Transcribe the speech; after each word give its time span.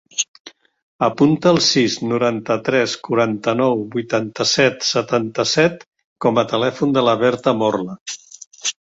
Apunta 1.07 1.49
el 1.55 1.57
sis, 1.65 1.97
noranta-tres, 2.11 2.95
quaranta-nou, 3.07 3.83
vuitanta-set, 3.95 4.87
setanta-set 4.93 5.83
com 6.27 6.41
a 6.43 6.45
telèfon 6.53 6.97
de 6.97 7.05
la 7.09 7.15
Berta 7.25 7.55
Morla. 7.61 7.95